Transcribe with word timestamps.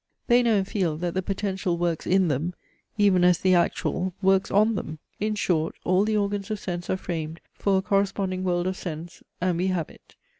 They 0.25 0.41
know 0.41 0.55
and 0.55 0.67
feel, 0.67 0.97
that 0.97 1.13
the 1.13 1.21
potential 1.21 1.77
works 1.77 2.07
in 2.07 2.27
them, 2.27 2.55
even 2.97 3.23
as 3.23 3.37
the 3.37 3.53
actual 3.53 4.15
works 4.19 4.49
on 4.49 4.73
them! 4.73 4.97
In 5.19 5.35
short, 5.35 5.75
all 5.83 6.05
the 6.05 6.17
organs 6.17 6.49
of 6.49 6.59
sense 6.59 6.89
are 6.89 6.97
framed 6.97 7.39
for 7.53 7.77
a 7.77 7.81
corresponding 7.83 8.43
world 8.43 8.65
of 8.65 8.75
sense; 8.75 9.21
and 9.39 9.57
we 9.59 9.67
have 9.67 9.91
it. 9.91 10.15